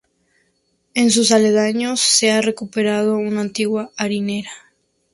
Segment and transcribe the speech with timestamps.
[0.95, 4.49] En sus aledaños se ha recuperado una antigua harinera.